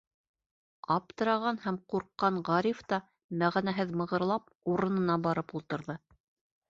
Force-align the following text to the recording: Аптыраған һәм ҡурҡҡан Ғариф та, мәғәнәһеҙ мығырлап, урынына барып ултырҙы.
Аптыраған 0.95 1.59
һәм 1.65 1.77
ҡурҡҡан 1.93 2.39
Ғариф 2.49 2.81
та, 2.93 2.99
мәғәнәһеҙ 3.43 3.93
мығырлап, 4.03 4.49
урынына 4.75 5.19
барып 5.29 5.55
ултырҙы. 5.61 5.99